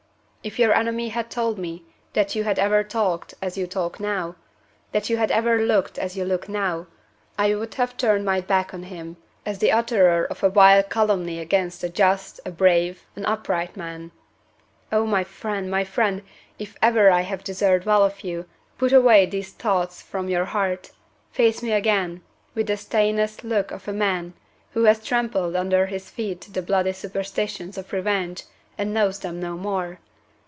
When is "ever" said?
2.57-2.83, 5.29-5.63, 16.81-17.11